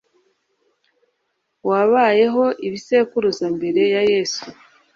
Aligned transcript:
wabayeho 1.69 2.43
ibisekuruza 2.67 3.45
mbere 3.57 3.81
ya 3.93 4.01
yezu 4.11 4.41